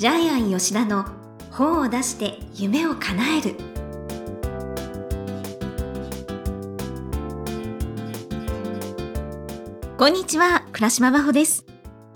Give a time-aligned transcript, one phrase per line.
[0.00, 1.04] ジャイアン吉田の
[1.50, 3.54] 本を出して夢を叶える。
[9.98, 11.66] こんにちは倉島真帆です。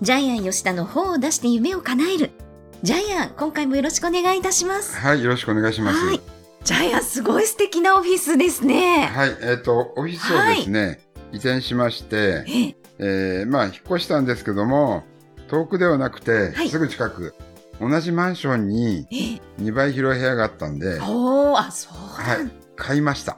[0.01, 2.31] ジャイアン吉田の本を出して夢を叶える。
[2.81, 4.97] ジャイアン今回もよろしくお願いいたします。
[4.97, 6.05] はい、よろしくお願いします。
[6.07, 6.21] はい。
[6.63, 9.11] ジャイアンすごい素敵なオフィスですね。
[9.13, 11.01] はい、えっ、と、オフィスをですね、
[11.33, 12.75] 移転しまして、え。
[12.97, 15.03] えーまあ、引っ越したんですけども、
[15.49, 16.69] 遠くではなくて、はい。
[16.69, 17.35] すぐ近く、
[17.79, 23.37] 同じマンションにえ？2倍広い部屋があったんで、おおあそうはい、買いました。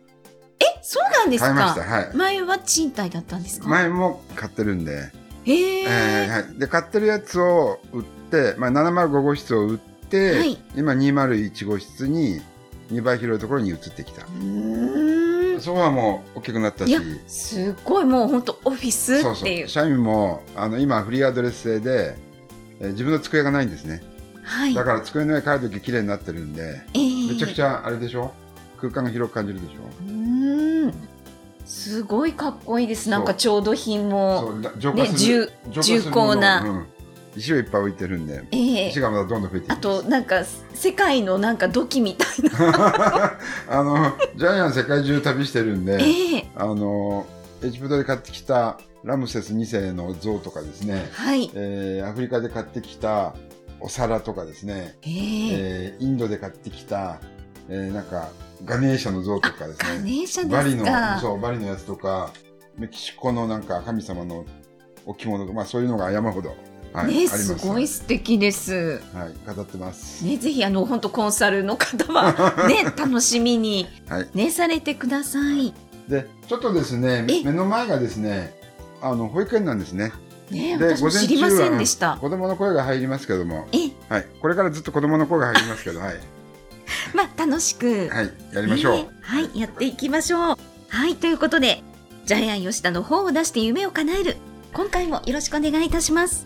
[0.59, 1.53] えそうなんですか？
[1.53, 1.81] 買いました。
[1.83, 2.15] はい。
[2.15, 3.67] 前は賃貸だったんですか？
[3.67, 5.11] 前も買ってるんで、
[5.45, 6.59] へええーはい。
[6.59, 10.57] で、買ってるやつを売って、まあ、705号室を売って、はい。
[10.75, 12.41] 今201号室に
[12.91, 14.23] 2倍広いところに移ってきた。
[14.23, 15.61] うーん。
[15.61, 18.05] そこはもう大きくなったし、いやすごい。
[18.05, 19.35] もう本当オフィスそう。
[19.35, 19.67] そうっていう。
[19.67, 22.15] 社員もあの今フリーアドレス制で、
[22.79, 24.03] えー自分の机がないんですね
[24.47, 24.73] はい。
[24.73, 28.31] だから机の上帰るとき綺麗になってるんで、えーめちゃくちゃあれでしょ？
[28.79, 29.81] 空間が広く感じるでしょ？
[30.07, 30.93] うーん。
[31.65, 33.09] すごいかっこいいです。
[33.09, 34.53] なんか調度品も。
[34.61, 35.41] ね重
[35.99, 36.61] 厚な。
[36.61, 36.85] うん。
[37.35, 38.89] 石をいっぱい置いてるんでええ。
[38.89, 43.37] 石がまだどんどん増えてあとなんか世界のなんか土器みたいな。
[43.69, 46.47] あのジャイアン世界中旅してるんで、ええ。
[46.55, 47.27] あの
[47.63, 51.51] エジプトで買ってきたラムセス2世の像とかですね、はい。
[51.53, 53.35] えーアフリカで買ってきた
[53.79, 54.97] お皿とかですね。
[55.03, 55.11] ええ。
[55.11, 57.19] えーインドで買ってきた、
[57.69, 58.29] えーなんか
[58.65, 60.85] ガネーシャの像とかですガねネーシャバリの
[61.19, 62.31] そうバリのやつとか
[62.77, 64.45] メキシコのなんか神様の
[65.05, 66.55] 置物とか、まあ、そういうのが山ほど、
[66.93, 67.55] はいねす。
[67.57, 69.01] すごい素敵です。
[69.13, 75.73] はい、飾ってます、ねぜひあの本当コンサルの方はね 楽しみにはい、ねされてください。
[76.09, 77.43] でちょっとですねえ。
[77.43, 78.55] 目の前がですね
[79.01, 80.11] あの保育園なんですね
[80.51, 80.77] ね
[81.11, 82.17] 知りませんでした。
[82.17, 86.15] 子供の声が入りますけども、えはい、これからずっと子供の声が入りますけど、はい。
[87.13, 88.09] まあ楽しく。
[88.09, 90.57] はい、やりましょう、ねはい、やっていきましょう。
[90.89, 91.83] はい、ということで、
[92.25, 94.37] ジャイアン吉田の本を出して夢を叶える。
[94.73, 96.45] 今回もよろしくお願いいたします。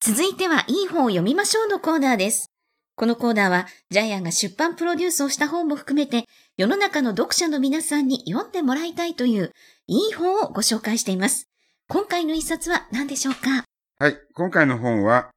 [0.00, 2.55] 続いては、いい本を読みましょうのコーナーです。
[2.98, 6.24] このコーナーは、ジャイアンが出版プロデュースをした本も含めて、
[6.56, 9.52] 世の中の読者の皆さんに読んでもらいたいという、
[9.86, 11.46] いい本をご紹介しています。
[11.88, 13.64] 今回の一冊は何でしょうか？
[13.98, 15.28] はい、今回の本は、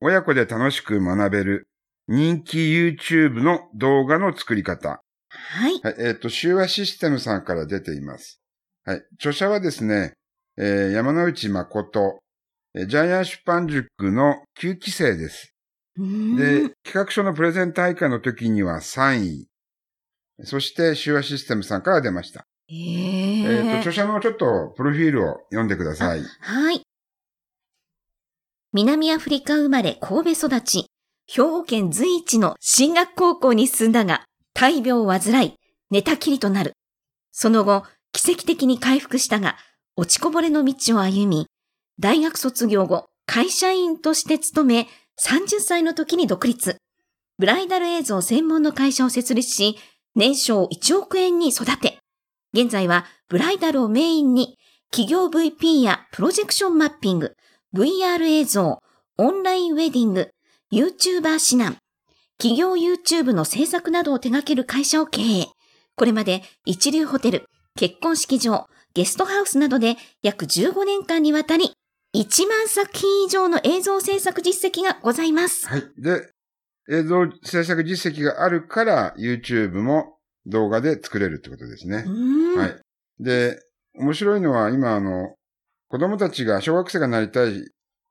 [0.00, 1.68] 親子で楽しく学べる
[2.08, 5.02] 人気 YouTube の動画の作り方。
[5.28, 5.80] はい。
[5.82, 8.40] はい、えっ、と、修和システムさんから出ています。
[8.86, 10.14] はい、著者はですね、
[10.56, 12.20] えー山之内誠、
[12.74, 15.51] えージャイアン出版塾の9期生です。
[15.96, 19.48] で、企画書のプレゼン大会の時には3位。
[20.44, 22.46] そして、修和システムさんから出ました。
[22.68, 26.22] ええっ、と、ー著者のちょっと、プロフィールを読んでください。
[26.40, 26.82] はい。
[28.72, 30.86] 南アフリカ生まれ神戸育ち、
[31.26, 34.24] 兵庫県随一の進学高校に進んだが、
[34.54, 35.56] 大病を患い、
[35.90, 36.72] 寝たきりとなる。
[37.32, 39.56] その後、奇跡的に回復したが、
[39.96, 41.46] 落ちこぼれの道を歩み、
[42.00, 44.88] 大学卒業後、会社員として勤め、
[45.22, 46.78] 30歳の時に独立。
[47.38, 49.78] ブライダル映像専門の会社を設立し、
[50.16, 51.98] 年商1億円に育て、
[52.52, 54.58] 現在はブライダルをメインに
[54.90, 57.34] 企業 VP やプロジェクションマッピング、
[57.72, 58.80] VR 映像、
[59.16, 60.30] オンラインウェディング、
[60.72, 61.76] YouTuber 指南、
[62.36, 65.46] 企業 YouTube の制作などを手掛ける会社を経営。
[65.94, 67.44] これまで一流ホテル、
[67.76, 71.74] 結婚式場、ゲストハウスなどで約15年間にわたり
[72.14, 75.66] 1万作品以上の映像制作実績がございます。
[75.66, 75.82] はい。
[75.96, 76.28] で、
[76.90, 82.04] 映像制作実績があるから、YouTube も動画で作れるってことですね
[82.56, 83.22] はい。
[83.22, 83.58] で、
[83.94, 85.34] 面白いのは今あの、
[85.88, 87.64] 子供たちが、小学生がなりたい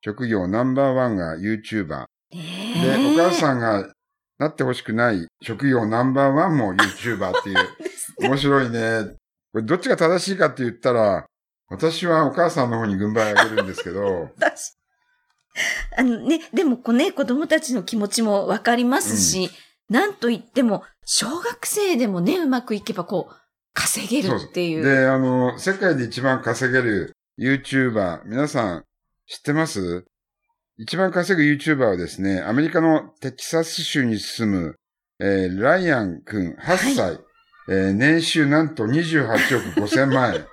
[0.03, 2.06] 職業ナンバーワンが YouTuber。
[2.31, 2.45] で、ね
[3.00, 3.91] えお母さんが
[4.39, 7.57] なってほしくない職業ナンバーワンも YouTuber っていう。
[8.27, 9.15] 面白いね。
[9.51, 11.25] これどっちが正しいかって言ったら、
[11.71, 14.73] 私はお母さんの方に軍配あげるんですけど、 私
[15.97, 19.50] あのね、でもこうね、子供たちの気持ちもわかりますし、
[19.89, 23.35] なんといっても、小学生でもね、うまくいけばこう、
[23.73, 24.83] 稼げるっていう。
[24.83, 28.85] で、あの、世界で一番稼げる YouTuber、皆さん
[29.27, 30.06] 知ってます？
[30.77, 34.75] 一番稼ぐ YouTuber はですね、アメリカのテキサス州に住む、
[35.19, 37.19] えーライアン君8歳、
[37.69, 39.25] えー年収なんと28
[39.75, 40.45] 億5千万円。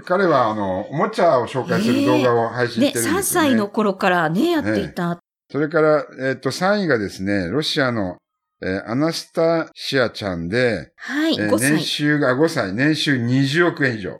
[0.00, 3.46] 彼は、あの、おもちゃを紹介する動画を配信ね、してるん3ですよね。
[3.48, 5.18] 歳の頃からね、やっていた。
[5.50, 8.16] それから、えっ、と、3位がですね、ロシアの、
[8.62, 11.72] えーアナスタシアちゃんで、はい、えー5歳。
[11.72, 14.18] 年収が5歳、年収20億円以上。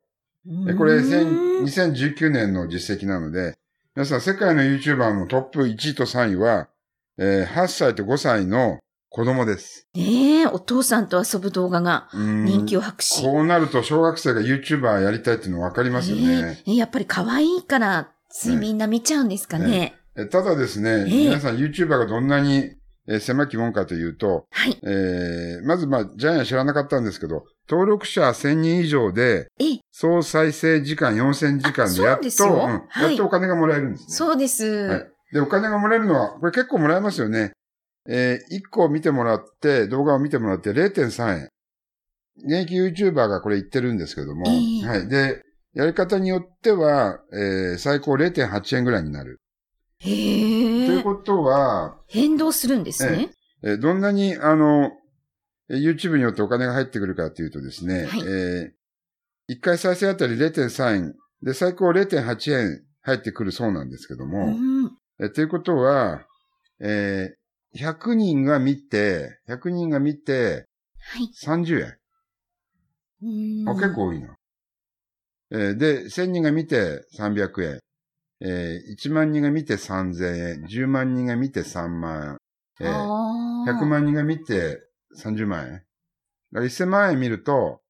[0.68, 3.54] えこれ、うーん2019年の実績なので、
[3.94, 6.68] 皆さん、世界の YouTuber のトップ1位と3位は、
[7.18, 8.78] えー8歳と5歳の
[9.14, 9.86] 子供です。
[9.94, 13.22] ねえ、お父さんと遊ぶ動画がうん人気を博し。
[13.22, 16.62] こうなると、小学生が YouTuber やりたいっていうの分かりますよね。
[16.66, 19.94] ええやっぱり可愛いから、ついみんな見ちゃうんですかね。
[20.16, 22.56] えただですね、ええ皆さん YouTuber がどんなに、
[23.06, 24.78] えー狭きもんかというと、はい。
[24.82, 34.06] えーまずまあ、ジャイアン知らなかったんですけど、登録者1000人以上で、ええ、総再生時間4000時間でやっと、うんはいやっとお金がもらえるんですね。
[34.08, 34.64] そうです。
[34.64, 35.06] はい。
[35.34, 37.52] で、お金がもらえるのは、これ結構もらえますよね。
[38.08, 41.48] えー、1個見てもらって、動画を見てもらって0.3円。
[42.44, 45.08] 現役 YouTuber がこれ言ってるんですけども、ええはい。
[45.08, 45.42] で、
[45.74, 49.40] やり方によっては、えー、最高0.8円ぐらいになる。
[50.00, 50.10] へと
[50.92, 51.02] いうえ。
[51.02, 53.30] ことは、変動するんですね。
[53.62, 54.90] えーどんなに、あの、
[55.70, 58.72] えー YouTube によってお金が入ってくるかというとですね、はいえ
[59.50, 64.90] 1回再生あたり0.3円、で、最高0.8円入ってくるそうなんですけども、うん。
[65.20, 66.26] え、ということは、
[66.80, 67.41] えー
[67.74, 70.66] 100人が見て、100人が見て
[70.98, 71.30] はい。
[71.34, 71.96] 30円。
[73.22, 74.34] うんあ結構多いな。
[75.50, 77.80] えーで、1000人が見て300円。
[78.40, 80.66] えー1万人が見て3000円。
[80.66, 82.38] 10万人が見て3万
[82.80, 82.86] 円。
[82.86, 84.80] えーあー100万人が見て
[85.16, 85.72] 30万円。
[85.74, 85.84] だか
[86.52, 87.80] ら1000万円見ると、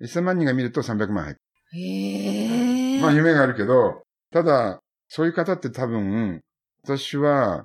[0.00, 3.00] 1000万人が見ると300万円入ってへえ。
[3.00, 4.02] まあ夢があるけど、
[4.32, 4.78] ただ、
[5.08, 6.40] そういう方って多分、
[6.84, 7.64] 私は、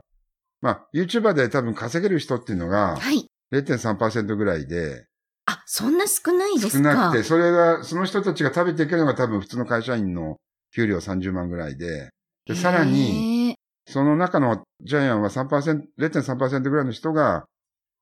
[0.63, 3.27] まあ YouTuber で多分稼げる人っていうのがはい。
[3.53, 5.05] 0.3%ぐらいで、
[5.45, 6.91] あ、そんな少ないですか？
[6.91, 10.37] 少なくて、それが、その人たちが食べていけるのが多分普通の会社員の
[10.73, 12.09] 給料30万ぐらいで、
[12.47, 13.55] でさらに。
[13.85, 17.45] その中のジャイアンは3%、0.3%ぐらいの人が、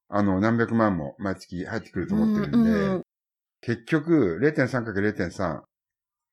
[0.09, 3.01] あの、何百万も毎月入ってくると思ってるんで、うんうん
[3.63, 5.61] 結局、0.3×0.3、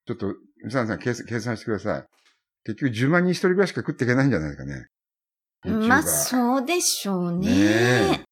[0.06, 0.34] ちょっと、
[0.64, 2.04] 皆さん計算計算してください。
[2.64, 4.86] 結局10万人一人ぐらいしか食っていけないんじゃないですかね。
[5.64, 7.48] まあ、そうでしょうね。
[7.48, 8.24] ね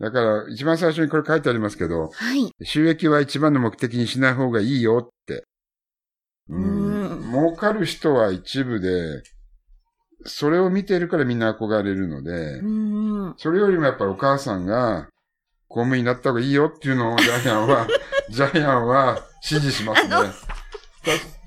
[0.00, 2.52] だから、一番最初にこれ書いてありますけど、はい。
[2.62, 5.44] 収益は一番の目的にしない方がいいよって。
[6.48, 9.22] うん儲かる人は一部で、
[10.24, 13.34] それを見ているからみんな憧れるので、うん。
[13.36, 15.08] それよりもやっぱりお母さんが
[15.68, 17.86] 公務員になった方がいいよっていうのをジャイアンは、
[18.30, 20.14] ジャイアンは支持しますね。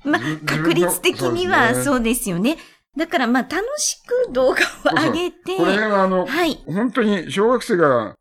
[0.04, 2.56] ま確率的にはそうですよね。
[2.96, 6.62] だからまあ楽しく動画を上げて、これはあの、はい。
[6.66, 8.14] 本当に小学生が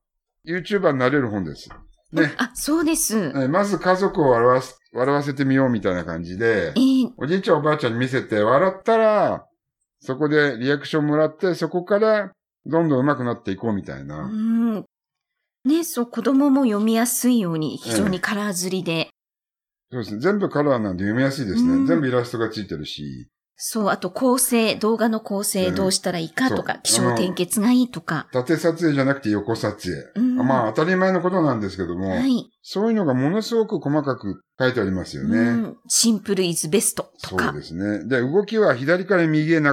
[0.47, 1.69] YouTuber になれる本です。
[2.13, 2.33] ね。
[2.37, 3.33] あ、そうです。
[3.35, 9.45] えまず家族を笑わす笑わせてみようみたいな感じでえ、ーおじいちゃんおばあちゃんに見せて笑ったら、
[9.99, 12.31] そこでリアクションもらって、そこから
[12.65, 14.25] どんどん上手くなっていこうみたいうな。
[14.27, 14.85] ん。
[15.63, 19.09] ね、そう、子供も読みやすいように非常にカラー刷りで、
[19.91, 20.21] そうですね。
[20.21, 21.73] 全部カラーなんで読みやすいですね。
[21.73, 23.27] うん全部イラストがついてるし。
[23.63, 28.27] そう、あと構成、動画の構成どうしたらいいかとか、気象点結がいいとか。
[28.31, 30.19] 縦撮影じゃなくて横撮影。
[30.19, 32.49] うんまあ当たり前のことなんですけども、はい。
[32.63, 35.37] そういうのがものすごく細かく書いてありますよね。
[35.37, 37.49] うんシンプルイズベストとか。
[37.49, 38.07] そうですね。
[38.07, 39.67] で、動きは左から右へ流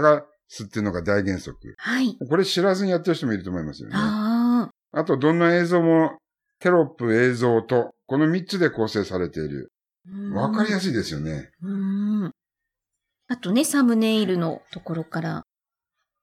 [0.48, 1.56] すっていうのが大原則。
[1.78, 2.18] はい。
[2.28, 3.94] これ知らずにやってる人もいると思いますよね。
[3.96, 5.04] あああ。
[5.04, 6.18] と、どんな映像も、
[6.60, 9.72] テロップ、映像と、この3つで構成されている。
[10.32, 10.88] わかりやすい。
[10.88, 11.50] すいですよね。
[11.62, 12.07] うん。
[13.28, 15.44] あとね、サムネイルのところから。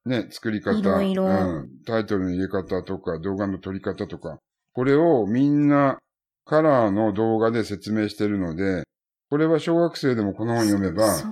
[0.05, 0.77] ね、作り方。
[0.77, 1.69] いろいろうん。
[1.85, 4.39] タイトルの入れ方とか、動画の撮り方とか。
[4.73, 5.99] これをみんな
[6.45, 8.83] カラーの動画で説明してるので、
[9.29, 11.23] これは小学生でもこの本読めば。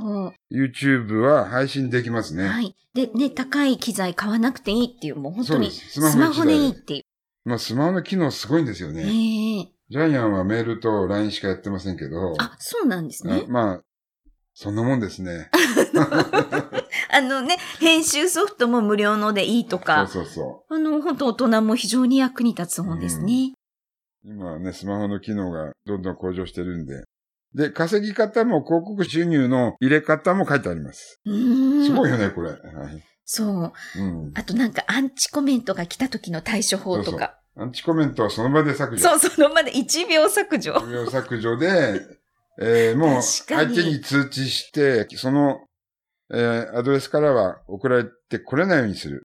[0.51, 2.47] YouTube は配信できますね。
[2.47, 2.75] はい。
[2.93, 7.05] で、ね、高い機材買わなくていいっていう、もう本当にスマホスマホ一台でいいってい
[7.45, 8.93] まあ、スマホの機能すごいんですよう。
[8.93, 9.03] ね。
[9.03, 13.51] ええジャイアンはメールと LINE しかやってませんけど、あ、そうなんですねあ。
[13.51, 13.81] まあ、
[14.53, 15.49] そんなもんですね。
[17.09, 23.53] あのね、編集ソフトも無料のでいいとそうか、そうそあの、本当大人も非常に役に立つ本ですね。
[24.25, 24.29] う。
[24.29, 27.03] 今はね、スマホの機能がどんどん向上してるんで。
[27.55, 31.19] で、稼ぎ方も広告収入の入れ方も書いてあります。
[31.23, 32.49] すごいよね、これ。
[32.49, 33.99] はいそう。
[33.99, 34.31] うん。
[34.35, 37.39] あとなんかアンチコメントが来た時の対処法とか。
[37.55, 39.09] アンチコメントはその場で削除。
[39.09, 40.79] そうその場で1秒削除。
[40.81, 42.01] 無料削除で、
[42.59, 45.61] えーもう相手に通知して、その、
[46.31, 49.23] えーアドレスからは送られてこれないようにする。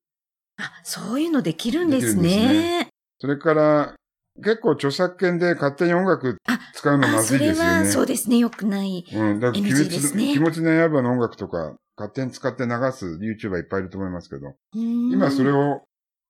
[0.58, 2.88] あ、そういうのできるんですできるんですね。
[3.20, 3.94] それから、
[4.42, 7.70] 結構著作権で勝手に音楽あ使うのまずいですよね。
[7.80, 8.38] はそうですね。
[8.38, 9.04] よくない。
[9.12, 9.40] うん。
[9.40, 15.82] だから、ね気持ちの刃の音楽とか、勝手に使って流す YouTuber いっぱいいると思いますけど、今今それを、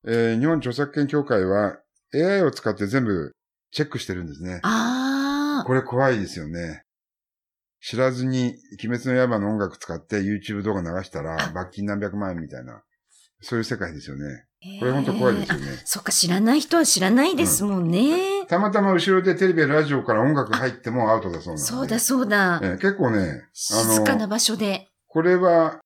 [0.07, 1.79] えー日本著作権協会は、
[2.15, 3.33] AI を使って全部
[3.71, 4.61] チェックしてるんですね。
[4.63, 5.65] ああ。
[5.67, 6.83] これ怖いですよね。
[7.81, 8.55] 知らずに、
[8.85, 12.83] 鬼滅の刃の音楽使って YouTube 動画流したら、罰金何百万円みたいな、
[13.41, 14.45] そういう世界ですよね。
[14.81, 15.67] これ本当怖いですよね。
[15.85, 18.45] そっか、知らない人は知らないですもんね。
[18.49, 21.63] たまたま後ろでテレビやラジオから音楽入ってもアウトだそうなんで。
[21.63, 22.61] そうだ、そうだ。
[22.63, 24.89] えー結構ね、静かな場所で。
[25.07, 25.79] これは、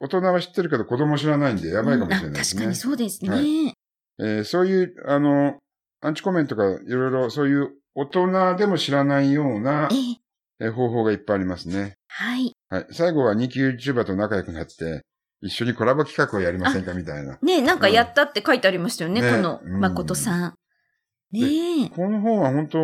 [0.00, 2.64] 大人は知ってるけど子供知らないんでやばいかもしれないですね。
[2.64, 3.30] うんあ確かにそうですね。
[3.30, 3.74] は
[4.18, 5.56] えーそういう、あの、
[6.02, 10.23] アンチコメントがいろいろそういう大人でも知らないようなええ
[10.60, 11.96] えー方法がいっぱいありますね。
[12.08, 12.52] はい。
[12.68, 12.86] はい。
[12.92, 15.02] 最後は人気 YouTuber と仲良くなって、
[15.40, 16.94] 一緒にコラボ企画をやりませんか？
[16.94, 17.38] みたいな。
[17.42, 20.54] ねなんかやったって書いてありましたよね、ねこのうん誠さん。
[21.32, 21.88] ねえ。
[21.90, 22.78] この本は本当、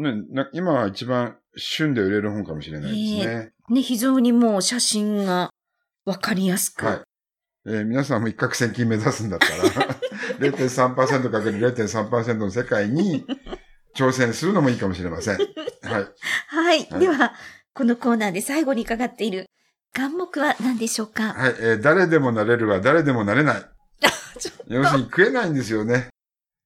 [0.00, 3.52] ね、な今は一番旬で売れる本かもしれないですね。
[3.68, 5.50] ね、非常にもう写真が
[6.04, 6.86] わかりやすく。
[6.86, 7.00] はい。
[7.68, 9.48] えー皆さんも一攫千金目指すんだった
[9.80, 9.88] ら、
[10.38, 13.26] 0.3%かける0.3%の世界に
[13.96, 15.38] 挑戦するのもいいかもしれません。
[15.38, 15.46] はい。
[16.48, 16.86] はい。
[16.90, 17.32] はいでは、
[17.74, 19.46] このコーナーで最後に伺っている
[19.94, 21.32] 願目は何でしょうか？
[21.34, 21.54] はい。
[21.58, 23.64] えー誰でもなれるは誰でもなれない。
[24.68, 26.08] 要するに食えないんですよね。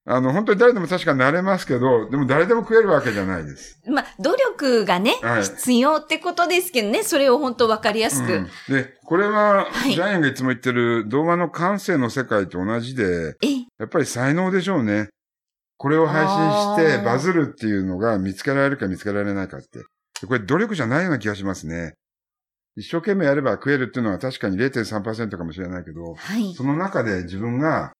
[0.06, 3.80] あの、本当に誰でも確かなれますけど、でも誰でも食えるわけじゃないです。
[3.86, 8.32] まあ、努力がね、はい必要ってことですけどね、それを本当わかりやすく。
[8.32, 13.46] うんで、これは、はいジャイアンがいつも言ってる動画の感性の世界と同じで、え、
[13.78, 15.10] やっぱり才能でしょうね。
[15.80, 19.78] これを配信してバズるっていうのが見つけられるか見つけられないかって。
[20.20, 21.94] でこれ努力じゃないような気がしますね。
[22.76, 26.52] 一生懸命やれば食えるっていうのは確かに0.3%かもしれないけど、はい。
[26.52, 27.92] その中で自分が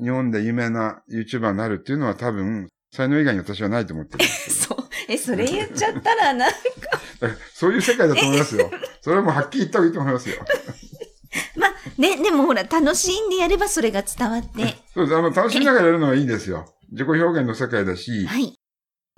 [0.00, 4.24] 日本で有名な YouTuber になるっていうのは多分、才能以外に私はないと思ってる。
[4.48, 4.78] そう。
[5.08, 6.46] え、それ言っちゃったらな。
[6.46, 6.58] だか
[7.26, 8.70] らそういう世界だと思いますよ。
[9.00, 10.36] それはもうはっきり言った方がいいと思いますよ。
[11.58, 14.76] まあ、ね、でもほら、楽しんでやればそれが伝わって。
[14.94, 15.16] そうです。
[15.16, 16.72] あの、楽しみながらやるのはいいんですよ。
[16.90, 18.58] 自己表現の世界だし、はい。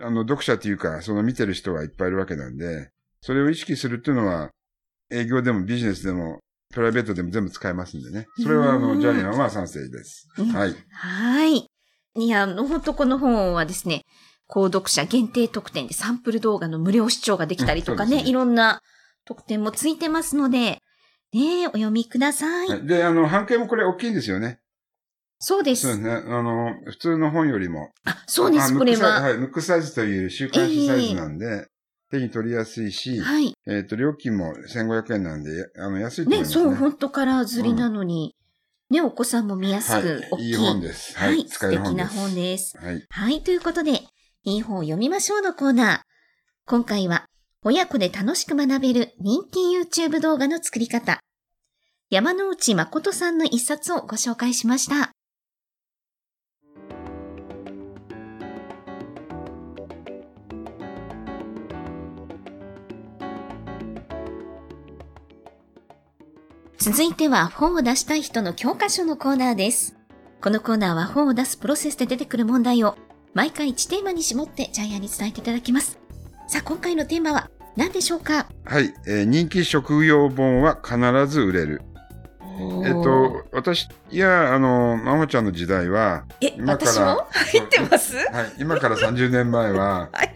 [0.00, 4.50] あの、読者っていうか、その見てる人はいっぱいいるわけなんで、それを意識するっていうのは、
[5.10, 6.38] 営業でもビジネスでも、
[6.72, 8.26] プライベートでも全部使えますんでね。
[8.42, 10.28] それは、あの、うんジャイアンは賛成です。
[10.38, 10.75] うんはい。
[10.90, 11.66] はい。
[12.14, 14.04] いや、あの、本当この本はですね、
[14.48, 18.80] 購読者限定特典でサンプル動画の無料視聴ができたりとかね、ねいろんな
[19.25, 20.82] 特典もついてますので、
[21.32, 24.60] ねお読みくださいで、あの、半径もこれ大きいんですよね。
[25.38, 25.83] そうです。
[25.83, 26.12] そうですね。
[26.12, 27.90] あの、普通の本よりも。
[28.04, 29.21] あ、そうです、これは。
[29.21, 31.68] はい、ムックサイズという週刊誌サイズなんで、
[32.11, 33.54] 手に取りやすいし、はい。
[33.66, 36.64] えっ、と、料金も1500円なんで、あの、安いと思いね、ますね。
[36.64, 38.35] そう、本当カラー釣りなのに、
[38.90, 40.38] ね、お子さんも見やすく、大はい。
[40.38, 40.49] きい。
[40.49, 41.16] いい本です。
[41.16, 41.26] は。
[41.26, 42.09] はいい、使える本です。
[42.09, 42.78] 素敵な本です。
[42.78, 43.07] はい。
[43.09, 44.02] はい、ということで、
[44.45, 46.00] いい本を読みましょうのコーナー。
[46.66, 47.26] 今回は、
[47.64, 51.21] 親子で楽しく学べる人気 YouTube 動画の作り方。
[52.11, 55.12] 山之内誠さんの一冊をご紹介しました。
[66.78, 69.97] 続いては本を出したい人の教科書のコーナーです。
[70.40, 72.97] このコーナーは本を出すプロセスで出てくる問題を
[73.35, 75.99] 毎回1テーマに絞ってジャイアンに伝えていただきます。
[76.47, 78.47] さあ、今回のテーマは何でしょうか？
[78.64, 78.94] はい。
[79.06, 81.82] えー人気職業本は必ず売れる。
[82.85, 87.26] えっ、と、私、いや、あの、まほちゃんの時代は、え、今から私も？
[87.30, 88.16] 入ってます？
[88.16, 90.35] はい、今から30年前は、 はい。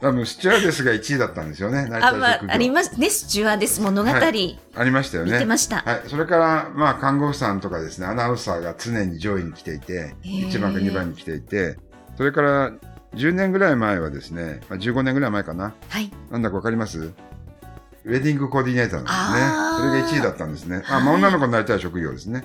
[0.00, 2.12] 多分、スチュワーデスが1位だったんですよね、あ。
[2.12, 3.10] まあ、ありますね。
[3.10, 5.38] スチュワーデス物語、はいありましたよ見ね。
[5.38, 5.78] てました。
[5.78, 6.02] はい。
[6.08, 11.76] それから、まあ、看護婦さんとかですね、アナウンサーが常に上位に来ていて、へー1番か2番に来ていて、
[12.16, 12.72] それから、
[13.14, 15.74] 10年ぐらい前はですね、まあ、15年ぐらい前かな。
[15.88, 16.10] はい。
[16.30, 17.12] なんだかわかります？
[18.02, 20.82] ウェディングコーディネーターなんですねそれが1位だったんですね。
[20.88, 22.44] まあ、はいまあ女の子になりたい職業ですね。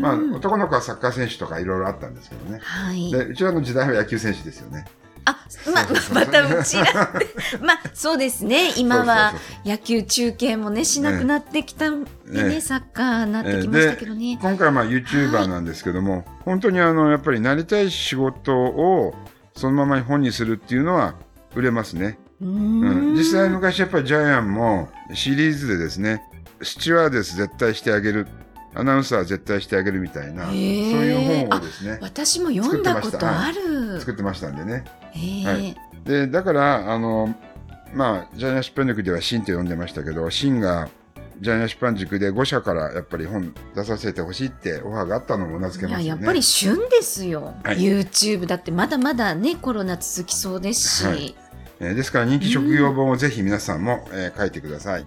[0.00, 2.60] まあ、男の子はサッカー選手とかいろいろあったんですけどね。
[2.62, 3.10] はい。
[3.10, 4.86] で、うちらの時代は野球選手ですよね。
[5.24, 7.28] あ、まあ、 またうちらって。
[7.60, 8.72] まあ、そうですね。
[8.76, 14.38] 今は野球中継もね、しなくなってきたんでね、ええサッカーになってきましたけどね。
[14.40, 19.14] 今回はまあ YouTuber なんですけども、本当にあの、やっぱりなりたい仕事を
[19.56, 21.14] そのまま本にするっていうのは
[21.54, 22.18] 売れますね。
[22.40, 23.14] うん。
[23.14, 26.22] 実際昔やっぱりジャイアンもシリーズでですね、
[26.62, 28.26] スチュワーデス絶対してあげる、
[28.74, 34.00] アナウンサー絶対してあげるみたいな、そういう本をですね、私も読んだことある。
[34.00, 34.50] 作ってました。
[34.50, 34.84] んでね。
[35.44, 35.76] はい。
[36.04, 37.34] で、だから、あの、
[37.94, 40.88] まあ、ジャイアン出版塾ではシンと呼んでましたけど、シンが
[41.40, 46.06] ジャイアン出版塾で5社からやっぱり本出させてほしいってオファーがあったのもうなずけますよね。
[46.08, 47.78] やっぱり旬ですよ、はい。
[47.78, 51.26] YouTube だってまだまだねコロナ続きそうですし、ははい。
[51.26, 51.36] い、
[51.80, 55.06] えーですから人気職業本をぜひ皆さんも、えー書いてください。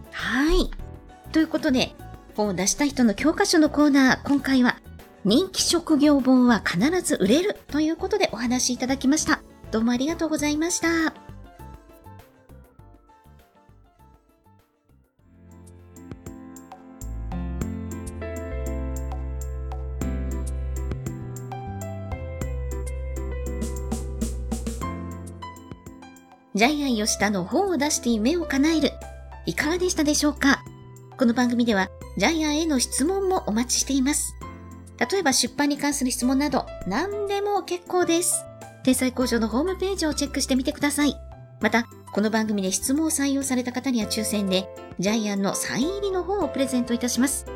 [1.31, 1.95] ということで
[2.37, 4.77] 本を出した人の教科書のコーナー今回は
[5.25, 9.41] 人気職業本は必ず売れるということでお話いただきました。
[9.71, 11.13] どうもありがとうございました。
[26.55, 28.91] ジャイアン吉田の本を出して夢を叶える。
[29.45, 30.63] いかがでしたでしょうか？
[31.17, 34.35] この番組ではジャイアンへの質問もお待ちしています。
[35.11, 38.45] 例えば出版に関する質問など何でも結構です。
[38.83, 41.15] 天才工場のホームページをチェックしてみてください。
[41.59, 44.69] また、この番組で質問を採用された方には抽選で
[44.99, 47.47] ジャイアンのサイン入りの本をプレゼントいたします。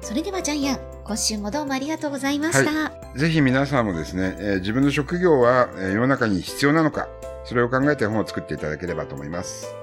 [0.00, 2.92] それではジャイアン、今週もどうもありがとうございました。
[3.16, 7.06] ぜひ皆さんもですね、えー自分の職業は、世の中に必要なのか、
[7.44, 9.77] それを考えて本を作っていただければと思います。